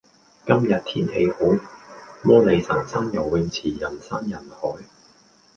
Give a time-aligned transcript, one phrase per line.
[0.47, 1.41] 今日天氣好，
[2.23, 4.77] 摩理臣山游泳池人山人海。